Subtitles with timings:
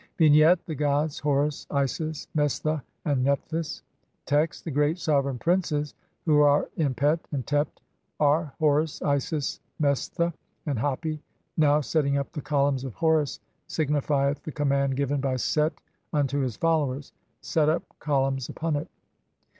[0.17, 0.25] D.
[0.29, 3.83] Vignette: The gods Horus, Isis, Mestha, and Nephthys.
[4.25, 5.93] Text: (1) The great sovereign princes
[6.25, 7.81] who are in Pet and Tept
[8.19, 10.33] are Horus, Isis, Mestha,
[10.65, 11.19] and Hapi.
[11.55, 15.73] Now "setting up the columns of (2) Horus" signifieth the command given by Set
[16.11, 18.87] unto his followers: "Set up columns upon it."